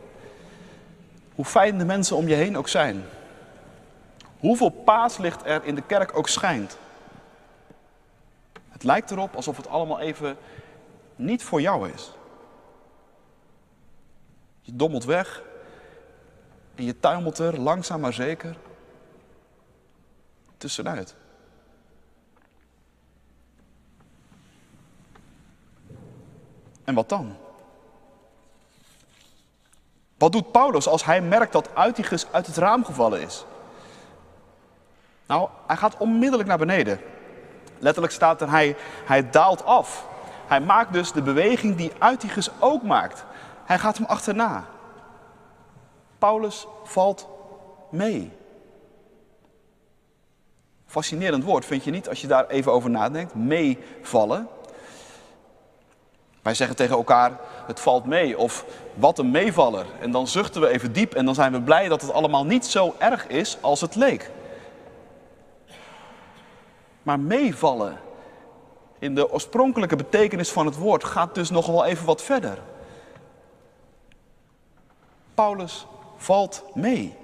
Hoe 1.35 1.45
fijn 1.45 1.79
de 1.79 1.85
mensen 1.85 2.17
om 2.17 2.29
je 2.29 2.35
heen 2.35 2.57
ook 2.57 2.69
zijn. 2.69 3.05
Hoeveel 4.39 4.71
paaslicht 4.71 5.47
er 5.47 5.65
in 5.65 5.75
de 5.75 5.83
kerk 5.83 6.17
ook 6.17 6.29
schijnt. 6.29 6.79
Het 8.69 8.85
lijkt 8.85 9.11
erop 9.11 9.35
alsof 9.35 9.57
het 9.57 9.69
allemaal 9.69 10.01
even 10.01 10.37
niet 11.17 11.43
voor 11.43 11.61
jou 11.61 11.91
is. 11.91 12.13
Je 14.61 14.77
dommelt 14.77 15.05
weg 15.05 15.43
en 16.75 16.85
je 16.85 17.01
tuimelt 17.01 17.39
er 17.39 17.61
langzaam 17.61 18.01
maar 18.01 18.13
zeker 18.13 18.57
tussenuit. 20.57 21.15
En 26.85 26.95
wat 26.95 27.09
dan? 27.09 27.37
Wat 30.19 30.33
doet 30.33 30.53
Paulus 30.53 30.89
als 30.89 31.05
hij 31.05 31.21
merkt 31.21 31.53
dat 31.53 31.75
Uitigus 31.75 32.27
uit 32.33 32.47
het 32.47 32.57
raam 32.57 32.85
gevallen 32.85 33.21
is? 33.21 33.45
Nou, 35.27 35.49
hij 35.67 35.77
gaat 35.77 35.97
onmiddellijk 35.97 36.49
naar 36.49 36.59
beneden. 36.59 37.01
Letterlijk 37.79 38.13
staat 38.13 38.41
er, 38.41 38.51
hij, 38.51 38.77
hij 39.05 39.31
daalt 39.31 39.65
af. 39.65 40.09
Hij 40.47 40.61
maakt 40.61 40.93
dus 40.93 41.13
de 41.13 41.23
beweging 41.23 41.77
die 41.77 41.93
Uitigus 41.99 42.51
ook 42.59 42.83
maakt. 42.83 43.25
Hij 43.65 43.79
gaat 43.79 43.97
hem 43.97 44.07
achterna. 44.07 44.65
Paulus 46.19 46.67
valt 46.85 47.29
mee. 47.91 48.33
Fascinerend 50.97 51.45
woord, 51.45 51.65
vind 51.65 51.85
je 51.85 51.91
niet, 51.91 52.09
als 52.09 52.21
je 52.21 52.27
daar 52.27 52.47
even 52.47 52.73
over 52.73 52.91
nadenkt? 52.91 53.35
Meevallen. 53.35 54.49
Wij 56.43 56.55
zeggen 56.55 56.77
tegen 56.77 56.97
elkaar, 56.97 57.39
het 57.67 57.81
valt 57.81 58.05
mee 58.05 58.39
of 58.39 58.65
wat 58.95 59.19
een 59.19 59.31
meevaller. 59.31 59.87
En 60.01 60.11
dan 60.11 60.27
zuchten 60.27 60.61
we 60.61 60.69
even 60.69 60.93
diep 60.93 61.15
en 61.15 61.25
dan 61.25 61.35
zijn 61.35 61.53
we 61.53 61.61
blij 61.61 61.89
dat 61.89 62.01
het 62.01 62.13
allemaal 62.13 62.45
niet 62.45 62.67
zo 62.67 62.95
erg 62.99 63.27
is 63.27 63.59
als 63.61 63.81
het 63.81 63.95
leek. 63.95 64.31
Maar 67.03 67.21
meevallen 67.21 67.99
in 68.99 69.15
de 69.15 69.33
oorspronkelijke 69.33 69.97
betekenis 69.97 70.51
van 70.51 70.67
het 70.67 70.77
woord 70.77 71.05
gaat 71.05 71.35
dus 71.35 71.51
nog 71.51 71.67
wel 71.67 71.85
even 71.85 72.07
wat 72.07 72.23
verder. 72.23 72.59
Paulus 75.35 75.87
valt 76.17 76.65
mee. 76.75 77.17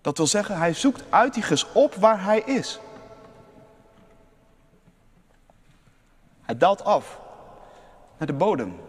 Dat 0.00 0.16
wil 0.16 0.26
zeggen, 0.26 0.56
hij 0.56 0.74
zoekt 0.74 1.02
Uitigus 1.08 1.72
op 1.72 1.94
waar 1.94 2.22
hij 2.22 2.40
is. 2.40 2.80
Hij 6.40 6.56
daalt 6.56 6.84
af 6.84 7.18
naar 8.18 8.26
de 8.26 8.32
bodem. 8.32 8.80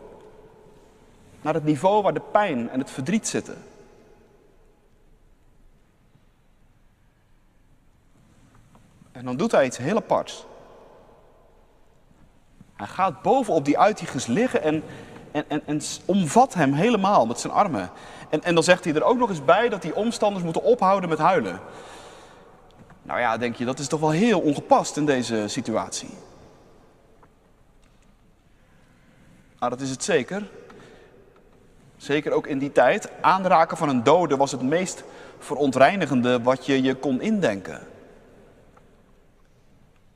Naar 1.41 1.53
het 1.53 1.63
niveau 1.63 2.01
waar 2.01 2.13
de 2.13 2.21
pijn 2.31 2.69
en 2.69 2.79
het 2.79 2.91
verdriet 2.91 3.27
zitten. 3.27 3.63
En 9.11 9.25
dan 9.25 9.37
doet 9.37 9.51
hij 9.51 9.65
iets 9.65 9.77
heel 9.77 9.95
aparts. 9.95 10.45
Hij 12.75 12.87
gaat 12.87 13.21
bovenop 13.21 13.65
die 13.65 13.79
Uitigus 13.79 14.25
liggen 14.25 14.61
en, 14.61 14.83
en, 15.31 15.45
en, 15.47 15.61
en 15.65 15.81
omvat 16.05 16.53
hem 16.53 16.73
helemaal 16.73 17.25
met 17.25 17.39
zijn 17.39 17.53
armen. 17.53 17.89
En, 18.29 18.43
en 18.43 18.53
dan 18.53 18.63
zegt 18.63 18.83
hij 18.83 18.93
er 18.93 19.03
ook 19.03 19.17
nog 19.17 19.29
eens 19.29 19.45
bij 19.45 19.69
dat 19.69 19.81
die 19.81 19.95
omstanders 19.95 20.43
moeten 20.43 20.63
ophouden 20.63 21.09
met 21.09 21.19
huilen. 21.19 21.59
Nou 23.01 23.19
ja, 23.19 23.37
denk 23.37 23.55
je, 23.55 23.65
dat 23.65 23.79
is 23.79 23.87
toch 23.87 23.99
wel 23.99 24.09
heel 24.09 24.39
ongepast 24.39 24.97
in 24.97 25.05
deze 25.05 25.47
situatie. 25.47 26.09
Nou, 29.59 29.71
dat 29.71 29.81
is 29.81 29.89
het 29.89 30.03
zeker. 30.03 30.49
Zeker 31.97 32.31
ook 32.31 32.47
in 32.47 32.59
die 32.59 32.71
tijd. 32.71 33.09
Aanraken 33.21 33.77
van 33.77 33.89
een 33.89 34.03
dode 34.03 34.37
was 34.37 34.51
het 34.51 34.61
meest 34.61 35.03
verontreinigende 35.39 36.41
wat 36.41 36.65
je 36.65 36.81
je 36.81 36.95
kon 36.95 37.21
indenken. 37.21 37.79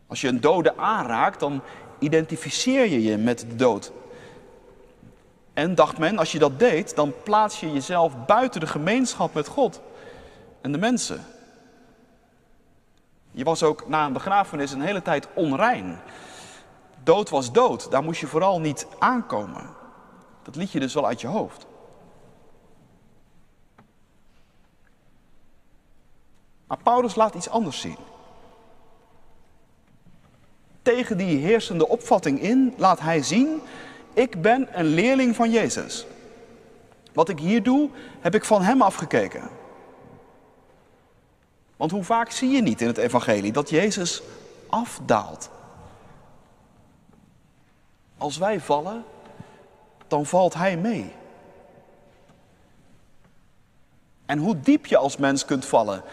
Als 0.07 0.21
je 0.21 0.27
een 0.27 0.41
dode 0.41 0.77
aanraakt, 0.77 1.39
dan 1.39 1.61
identificeer 1.99 2.89
je 2.89 3.03
je 3.03 3.17
met 3.17 3.39
de 3.39 3.55
dood. 3.55 3.91
En 5.55 5.75
dacht 5.75 5.97
men, 5.97 6.17
als 6.17 6.31
je 6.31 6.39
dat 6.39 6.59
deed, 6.59 6.95
dan 6.95 7.13
plaats 7.23 7.59
je 7.59 7.71
jezelf 7.71 8.25
buiten 8.25 8.59
de 8.59 8.67
gemeenschap 8.67 9.33
met 9.33 9.47
God 9.47 9.81
en 10.61 10.71
de 10.71 10.77
mensen. 10.77 11.25
Je 13.31 13.43
was 13.43 13.63
ook 13.63 13.87
na 13.87 14.05
een 14.05 14.13
begrafenis 14.13 14.71
een 14.71 14.81
hele 14.81 15.01
tijd 15.01 15.27
onrein. 15.33 15.99
Dood 17.03 17.29
was 17.29 17.51
dood, 17.51 17.91
daar 17.91 18.03
moest 18.03 18.19
je 18.19 18.27
vooral 18.27 18.59
niet 18.59 18.87
aankomen. 18.99 19.69
Dat 20.43 20.55
liet 20.55 20.71
je 20.71 20.79
dus 20.79 20.93
wel 20.93 21.05
uit 21.05 21.21
je 21.21 21.27
hoofd. 21.27 21.65
Maar 26.67 26.77
Paulus 26.83 27.15
laat 27.15 27.35
iets 27.35 27.49
anders 27.49 27.79
zien. 27.79 27.97
Tegen 30.81 31.17
die 31.17 31.37
heersende 31.37 31.87
opvatting 31.87 32.41
in 32.41 32.73
laat 32.77 32.99
hij 32.99 33.23
zien 33.23 33.61
ik 34.15 34.41
ben 34.41 34.67
een 34.71 34.85
leerling 34.85 35.35
van 35.35 35.51
Jezus. 35.51 36.05
Wat 37.13 37.29
ik 37.29 37.39
hier 37.39 37.63
doe, 37.63 37.89
heb 38.19 38.35
ik 38.35 38.45
van 38.45 38.61
Hem 38.61 38.81
afgekeken. 38.81 39.49
Want 41.75 41.91
hoe 41.91 42.03
vaak 42.03 42.31
zie 42.31 42.49
je 42.49 42.61
niet 42.61 42.81
in 42.81 42.87
het 42.87 42.97
Evangelie 42.97 43.51
dat 43.51 43.69
Jezus 43.69 44.21
afdaalt? 44.67 45.49
Als 48.17 48.37
wij 48.37 48.59
vallen, 48.59 49.03
dan 50.07 50.25
valt 50.25 50.53
Hij 50.53 50.77
mee. 50.77 51.13
En 54.25 54.37
hoe 54.39 54.59
diep 54.59 54.85
je 54.85 54.97
als 54.97 55.17
mens 55.17 55.45
kunt 55.45 55.65
vallen, 55.65 56.03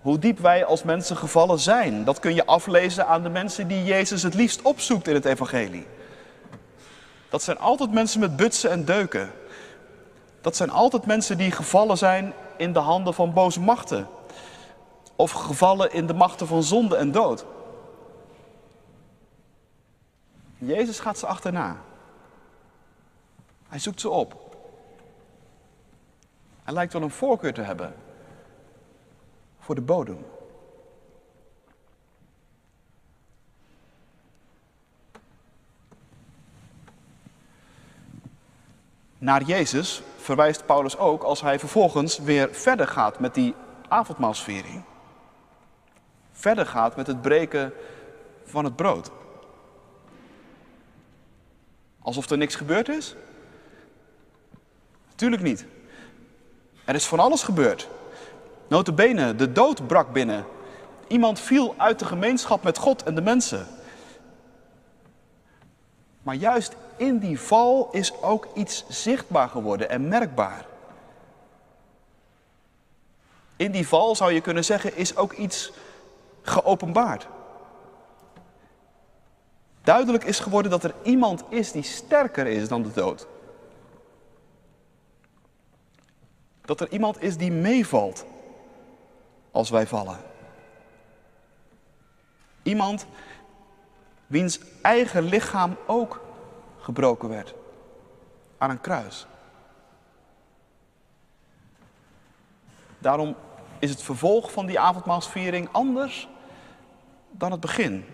hoe 0.00 0.18
diep 0.18 0.38
wij 0.38 0.64
als 0.64 0.82
mensen 0.82 1.16
gevallen 1.16 1.58
zijn, 1.58 2.04
dat 2.04 2.18
kun 2.18 2.34
je 2.34 2.46
aflezen 2.46 3.06
aan 3.06 3.22
de 3.22 3.28
mensen 3.28 3.68
die 3.68 3.84
Jezus 3.84 4.22
het 4.22 4.34
liefst 4.34 4.62
opzoekt 4.62 5.08
in 5.08 5.14
het 5.14 5.24
Evangelie. 5.24 5.86
Dat 7.30 7.42
zijn 7.42 7.58
altijd 7.58 7.92
mensen 7.92 8.20
met 8.20 8.36
butsen 8.36 8.70
en 8.70 8.84
deuken. 8.84 9.32
Dat 10.40 10.56
zijn 10.56 10.70
altijd 10.70 11.06
mensen 11.06 11.38
die 11.38 11.50
gevallen 11.50 11.98
zijn 11.98 12.32
in 12.56 12.72
de 12.72 12.78
handen 12.78 13.14
van 13.14 13.32
boze 13.32 13.60
machten. 13.60 14.08
Of 15.16 15.30
gevallen 15.30 15.92
in 15.92 16.06
de 16.06 16.14
machten 16.14 16.46
van 16.46 16.62
zonde 16.62 16.96
en 16.96 17.12
dood. 17.12 17.44
Jezus 20.58 21.00
gaat 21.00 21.18
ze 21.18 21.26
achterna. 21.26 21.76
Hij 23.68 23.78
zoekt 23.78 24.00
ze 24.00 24.08
op. 24.08 24.56
Hij 26.62 26.74
lijkt 26.74 26.92
wel 26.92 27.02
een 27.02 27.10
voorkeur 27.10 27.54
te 27.54 27.62
hebben 27.62 27.94
voor 29.58 29.74
de 29.74 29.80
bodem. 29.80 30.26
Naar 39.20 39.42
Jezus 39.42 40.02
verwijst 40.16 40.66
Paulus 40.66 40.98
ook 40.98 41.22
als 41.22 41.40
hij 41.40 41.58
vervolgens 41.58 42.18
weer 42.18 42.48
verder 42.52 42.88
gaat 42.88 43.18
met 43.18 43.34
die 43.34 43.54
avondmaalsviering. 43.88 44.82
verder 46.32 46.66
gaat 46.66 46.96
met 46.96 47.06
het 47.06 47.22
breken 47.22 47.72
van 48.44 48.64
het 48.64 48.76
brood. 48.76 49.10
Alsof 52.02 52.30
er 52.30 52.36
niks 52.36 52.54
gebeurd 52.54 52.88
is? 52.88 53.14
Tuurlijk 55.14 55.42
niet. 55.42 55.66
Er 56.84 56.94
is 56.94 57.06
van 57.06 57.18
alles 57.18 57.42
gebeurd. 57.42 57.88
Notabene, 58.68 59.36
de 59.36 59.52
dood 59.52 59.86
brak 59.86 60.12
binnen. 60.12 60.44
Iemand 61.08 61.40
viel 61.40 61.74
uit 61.76 61.98
de 61.98 62.04
gemeenschap 62.04 62.62
met 62.62 62.78
God 62.78 63.02
en 63.02 63.14
de 63.14 63.22
mensen. 63.22 63.66
Maar 66.30 66.38
juist 66.38 66.76
in 66.96 67.18
die 67.18 67.40
val 67.40 67.88
is 67.92 68.22
ook 68.22 68.48
iets 68.54 68.84
zichtbaar 68.88 69.48
geworden 69.48 69.90
en 69.90 70.08
merkbaar. 70.08 70.64
In 73.56 73.72
die 73.72 73.88
val 73.88 74.16
zou 74.16 74.32
je 74.32 74.40
kunnen 74.40 74.64
zeggen, 74.64 74.96
is 74.96 75.16
ook 75.16 75.32
iets 75.32 75.72
geopenbaard. 76.42 77.26
Duidelijk 79.82 80.24
is 80.24 80.40
geworden 80.40 80.70
dat 80.70 80.84
er 80.84 80.94
iemand 81.02 81.44
is 81.48 81.72
die 81.72 81.82
sterker 81.82 82.46
is 82.46 82.68
dan 82.68 82.82
de 82.82 82.92
dood. 82.92 83.26
Dat 86.60 86.80
er 86.80 86.90
iemand 86.90 87.22
is 87.22 87.36
die 87.36 87.52
meevalt 87.52 88.24
als 89.50 89.70
wij 89.70 89.86
vallen. 89.86 90.18
Iemand 92.62 93.06
wiens 94.30 94.60
eigen 94.82 95.22
lichaam 95.22 95.76
ook 95.86 96.20
gebroken 96.78 97.28
werd 97.28 97.54
aan 98.58 98.70
een 98.70 98.80
kruis. 98.80 99.26
Daarom 102.98 103.36
is 103.78 103.90
het 103.90 104.02
vervolg 104.02 104.52
van 104.52 104.66
die 104.66 104.80
avondmaalsviering 104.80 105.68
anders 105.72 106.28
dan 107.30 107.50
het 107.50 107.60
begin. 107.60 108.04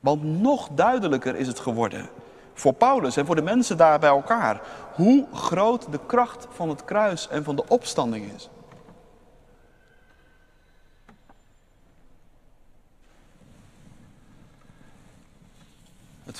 Want 0.00 0.22
nog 0.22 0.68
duidelijker 0.68 1.36
is 1.36 1.46
het 1.46 1.58
geworden 1.58 2.08
voor 2.54 2.72
Paulus 2.72 3.16
en 3.16 3.26
voor 3.26 3.34
de 3.34 3.42
mensen 3.42 3.76
daar 3.76 3.98
bij 3.98 4.10
elkaar 4.10 4.60
hoe 4.94 5.26
groot 5.32 5.92
de 5.92 6.00
kracht 6.06 6.46
van 6.50 6.68
het 6.68 6.84
kruis 6.84 7.28
en 7.28 7.44
van 7.44 7.56
de 7.56 7.68
opstanding 7.68 8.32
is. 8.32 8.48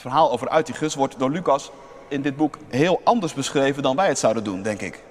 Verhaal 0.03 0.31
over 0.33 0.49
Uitigus 0.49 0.95
wordt 0.95 1.19
door 1.19 1.31
Lucas 1.31 1.71
in 2.09 2.23
dit 2.23 2.37
boek 2.37 2.59
heel 2.69 3.01
anders 3.05 3.35
beschreven 3.35 3.83
dan 3.83 3.97
wij 3.97 4.09
het 4.09 4.19
zouden 4.19 4.45
doen, 4.45 4.63
denk 4.63 4.81
ik. 4.81 5.05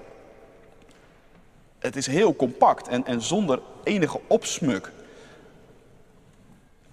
Het 1.79 1.95
is 1.95 2.07
heel 2.07 2.35
compact 2.35 2.87
en, 2.87 3.05
en 3.05 3.21
zonder 3.21 3.61
enige 3.83 4.19
opsmuk. 4.27 4.91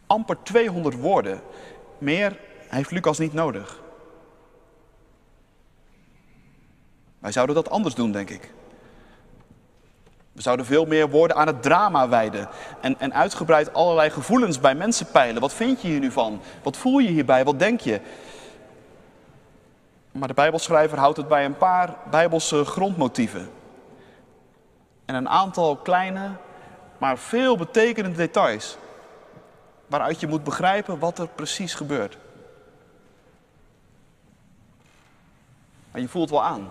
Amper 0.07 0.37
200 0.43 1.01
woorden. 1.01 1.41
Meer 1.99 2.39
heeft 2.69 2.91
Lucas 2.91 3.19
niet 3.19 3.33
nodig. 3.33 3.81
Wij 7.19 7.33
zouden 7.33 7.55
dat 7.55 7.71
anders 7.71 7.95
doen, 7.95 8.13
denk 8.13 8.31
ik. 8.31 8.53
We 10.39 10.45
zouden 10.45 10.67
veel 10.67 10.85
meer 10.85 11.11
woorden 11.11 11.37
aan 11.37 11.47
het 11.47 11.63
drama 11.63 12.09
wijden. 12.09 12.49
En, 12.81 13.01
en 13.01 13.15
uitgebreid 13.15 13.75
allerlei 13.75 14.11
gevoelens 14.11 14.61
bij 14.61 14.75
mensen 14.75 15.07
peilen. 15.07 15.41
Wat 15.41 15.53
vind 15.53 15.83
je 15.83 15.89
hier 15.89 16.01
nu 16.01 16.11
van? 16.11 16.41
Wat 16.63 16.77
voel 16.77 16.99
je 16.99 17.09
hierbij? 17.09 17.45
Wat 17.45 17.59
denk 17.59 17.81
je? 17.81 18.01
Maar 20.13 20.29
de 20.29 20.35
Bijbelschrijver 20.35 20.99
houdt 20.99 21.17
het 21.17 21.29
bij 21.29 21.45
een 21.45 21.57
paar 21.57 21.97
Bijbelse 22.11 22.65
grondmotieven. 22.65 23.51
En 25.05 25.15
een 25.15 25.29
aantal 25.29 25.77
kleine, 25.77 26.31
maar 26.99 27.19
veel 27.19 27.57
betekenende 27.57 28.17
details. 28.17 28.77
Waaruit 29.87 30.21
je 30.21 30.27
moet 30.27 30.45
begrijpen 30.45 30.99
wat 30.99 31.19
er 31.19 31.29
precies 31.29 31.75
gebeurt. 31.75 32.19
Maar 35.91 36.01
je 36.01 36.09
voelt 36.09 36.31
wel 36.31 36.45
aan. 36.45 36.71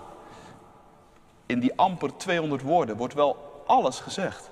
In 1.45 1.59
die 1.59 1.73
amper 1.75 2.17
200 2.17 2.61
woorden 2.61 2.97
wordt 2.97 3.13
wel 3.13 3.46
alles 3.67 3.99
gezegd. 3.99 4.49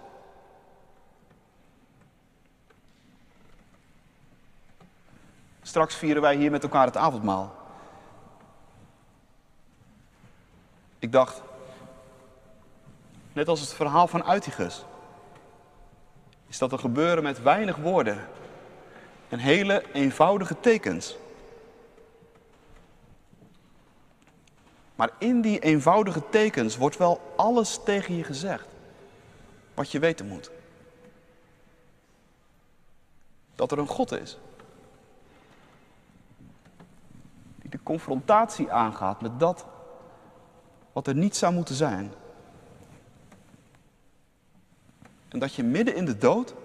Straks 5.62 5.96
vieren 5.96 6.22
wij 6.22 6.36
hier 6.36 6.52
met 6.52 6.64
elkaar 6.64 6.86
het 6.86 6.98
avondmaal. 6.98 7.56
Ik 11.00 11.12
dacht, 11.12 11.42
net 13.34 13.48
als 13.48 13.60
het 13.60 13.74
verhaal 13.74 14.08
van 14.08 14.24
Uitigus, 14.24 14.86
is 16.48 16.58
dat 16.58 16.72
een 16.72 16.80
gebeuren 16.80 17.24
met 17.24 17.42
weinig 17.42 17.76
woorden 17.76 18.28
en 19.30 19.40
hele 19.40 19.84
eenvoudige 19.94 20.60
tekens. 20.60 21.18
Maar 24.96 25.10
in 25.18 25.42
die 25.42 25.60
eenvoudige 25.60 26.30
tekens 26.30 26.78
wordt 26.78 26.98
wel 26.98 27.34
alles 27.36 27.80
tegen 27.84 28.16
je 28.16 28.24
gezegd 28.24 28.75
wat 29.76 29.92
je 29.92 30.00
weten 30.00 30.28
moet. 30.28 30.52
Dat 33.56 33.72
er 33.72 33.80
een 33.80 33.88
God 33.88 34.12
is. 34.12 34.38
Die 37.62 37.70
de 37.70 37.80
confrontatie 37.84 38.72
aangaat 38.72 39.22
met 39.22 39.40
dat 39.40 39.66
wat 40.94 41.08
er 41.08 41.16
niet 41.16 41.36
zou 41.36 41.54
moeten 41.54 41.76
zijn. 41.76 42.14
En 45.28 45.40
dat 45.40 45.54
je 45.54 45.64
midden 45.64 45.96
in 45.96 46.06
de 46.06 46.18
dood 46.18 46.56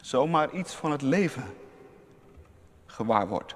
zomaar 0.00 0.50
iets 0.50 0.74
van 0.74 0.90
het 0.90 1.02
leven 1.02 1.54
gewaar 2.86 3.28
wordt. 3.28 3.54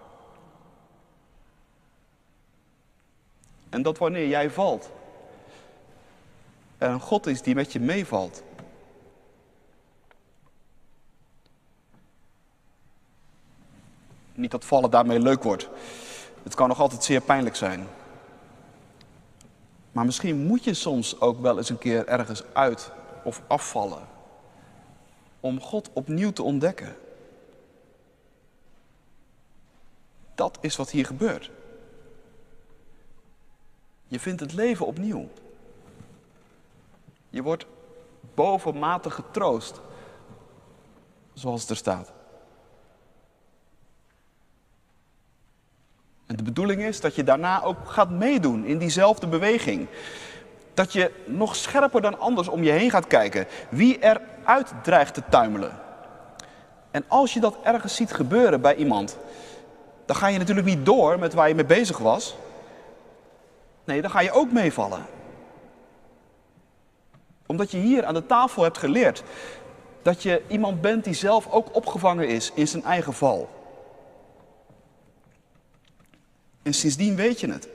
En 3.69 3.83
dat 3.83 3.99
wanneer 3.99 4.29
jij 4.29 4.51
valt, 4.51 4.91
er 6.83 6.91
een 6.91 7.01
God 7.01 7.27
is 7.27 7.43
die 7.43 7.55
met 7.55 7.73
je 7.73 7.81
meevalt. 7.81 8.43
Niet 14.35 14.51
dat 14.51 14.65
vallen 14.65 14.91
daarmee 14.91 15.21
leuk 15.21 15.43
wordt. 15.43 15.69
Het 16.43 16.55
kan 16.55 16.69
nog 16.69 16.81
altijd 16.81 17.05
zeer 17.05 17.21
pijnlijk 17.21 17.57
zijn. 17.57 17.87
Maar 19.93 20.05
misschien 20.05 20.47
moet 20.47 20.65
je 20.65 20.75
soms 20.75 21.21
ook 21.21 21.41
wel 21.41 21.57
eens 21.57 21.69
een 21.69 21.79
keer 21.79 22.07
ergens 22.07 22.45
uit 22.53 22.91
of 23.25 23.43
afvallen. 23.47 24.09
Om 25.41 25.61
God 25.61 25.91
opnieuw 25.93 26.31
te 26.31 26.43
ontdekken. 26.43 26.97
Dat 30.35 30.59
is 30.61 30.77
wat 30.77 30.91
hier 30.91 31.07
gebeurt. 31.07 31.51
Je 34.07 34.21
vindt 34.21 34.41
het 34.41 34.53
leven 34.53 34.87
opnieuw. 34.87 35.29
Je 37.33 37.43
wordt 37.43 37.67
bovenmatig 38.35 39.15
getroost, 39.15 39.81
zoals 41.33 41.61
het 41.61 41.71
er 41.71 41.77
staat. 41.77 42.13
En 46.27 46.37
de 46.37 46.43
bedoeling 46.43 46.83
is 46.83 47.01
dat 47.01 47.15
je 47.15 47.25
daarna 47.25 47.63
ook 47.63 47.77
gaat 47.85 48.11
meedoen 48.11 48.65
in 48.65 48.79
diezelfde 48.79 49.27
beweging. 49.27 49.89
Dat 50.75 50.93
je 50.93 51.11
nog 51.27 51.57
scherper 51.57 52.01
dan 52.01 52.19
anders 52.19 52.49
om 52.49 52.63
je 52.63 52.71
heen 52.71 52.91
gaat 52.91 53.07
kijken. 53.07 53.47
Wie 53.71 53.99
er 53.99 54.21
uit 54.45 54.73
dreigt 54.83 55.15
te 55.15 55.23
tuimelen. 55.29 55.81
En 56.91 57.05
als 57.09 57.35
je 57.35 57.41
dat 57.41 57.57
ergens 57.63 57.97
ziet 57.97 58.13
gebeuren 58.13 58.61
bij 58.61 58.75
iemand, 58.75 59.19
dan 60.07 60.17
ga 60.17 60.27
je 60.27 60.39
natuurlijk 60.39 60.67
niet 60.67 60.85
door 60.85 61.19
met 61.19 61.35
waar 61.35 61.49
je 61.49 61.55
mee 61.55 61.65
bezig 61.65 61.99
was. 61.99 62.37
Nee, 63.85 64.03
dan 64.03 64.11
ga 64.11 64.21
je 64.21 64.33
ook 64.33 64.53
meevallen 64.53 65.07
omdat 67.53 67.71
je 67.71 67.79
hier 67.79 68.05
aan 68.05 68.15
de 68.15 68.27
tafel 68.27 68.63
hebt 68.63 68.79
geleerd 68.79 69.23
dat 70.03 70.23
je 70.23 70.43
iemand 70.49 70.81
bent 70.81 71.05
die 71.05 71.15
zelf 71.15 71.51
ook 71.51 71.75
opgevangen 71.75 72.29
is 72.29 72.53
in 72.55 72.69
zijn 72.69 72.83
eigen 72.83 73.13
val. 73.13 73.49
En 76.63 76.75
sindsdien 76.75 77.17
weet 77.17 77.41
je 77.41 77.51
het. 77.51 77.69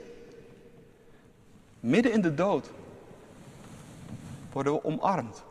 Midden 1.80 2.12
in 2.12 2.20
de 2.20 2.34
dood 2.34 2.70
worden 4.52 4.72
we 4.72 4.84
omarmd 4.84 5.42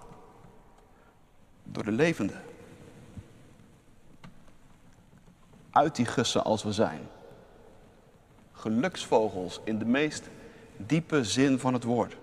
door 1.63 1.83
de 1.83 1.91
levende. 1.91 2.33
Uit 5.71 5.95
die 5.95 6.05
gussen 6.05 6.43
als 6.43 6.63
we 6.63 6.71
zijn. 6.71 7.01
Geluksvogels 8.51 9.59
in 9.63 9.79
de 9.79 9.85
meest 9.85 10.23
diepe 10.77 11.23
zin 11.23 11.59
van 11.59 11.73
het 11.73 11.83
woord. 11.83 12.15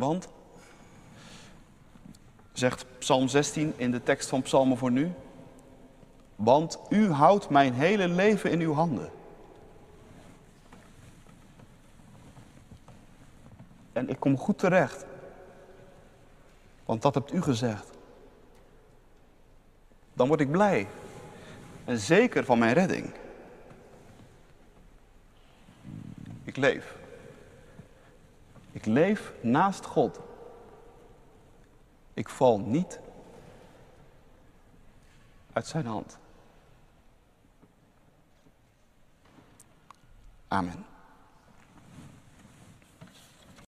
Want, 0.00 0.28
zegt 2.52 2.86
Psalm 2.98 3.28
16 3.28 3.72
in 3.76 3.90
de 3.90 4.02
tekst 4.02 4.28
van 4.28 4.42
Psalmen 4.42 4.76
voor 4.76 4.90
nu, 4.90 5.12
want 6.36 6.78
u 6.88 7.10
houdt 7.10 7.50
mijn 7.50 7.72
hele 7.72 8.08
leven 8.08 8.50
in 8.50 8.60
uw 8.60 8.72
handen. 8.72 9.10
En 13.92 14.08
ik 14.08 14.20
kom 14.20 14.38
goed 14.38 14.58
terecht. 14.58 15.04
Want 16.84 17.02
dat 17.02 17.14
hebt 17.14 17.32
u 17.32 17.42
gezegd. 17.42 17.90
Dan 20.12 20.28
word 20.28 20.40
ik 20.40 20.50
blij. 20.50 20.86
En 21.84 21.98
zeker 21.98 22.44
van 22.44 22.58
mijn 22.58 22.72
redding. 22.72 23.12
Ik 26.44 26.56
leef. 26.56 26.99
Ik 28.80 28.86
leef 28.86 29.32
naast 29.40 29.84
God. 29.84 30.20
Ik 32.14 32.28
val 32.28 32.58
niet 32.58 33.00
uit 35.52 35.66
zijn 35.66 35.86
hand. 35.86 36.18
Amen. 40.48 40.89